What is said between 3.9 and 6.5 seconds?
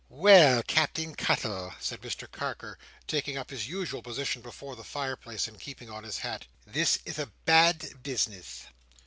position before the fireplace, and keeping on his hat,